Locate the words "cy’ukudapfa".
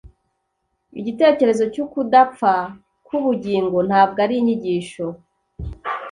1.73-2.53